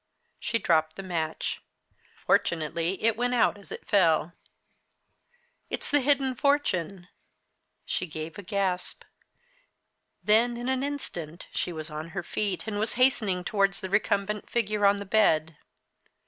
[0.39, 1.61] She dropped the match.
[2.25, 4.33] Fortunately it went out as it fell.
[5.69, 7.07] "It's the hidden fortune!"
[7.85, 9.03] She gave a gasp.
[10.23, 14.49] Then in an instant she was on her feet and was hastening towards the recumbent
[14.49, 15.57] figure on the bed.